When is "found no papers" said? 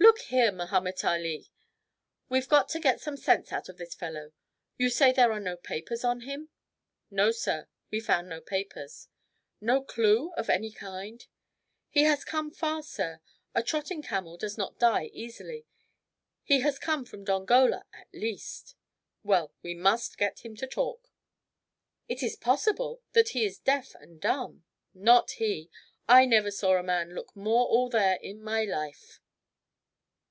8.00-9.08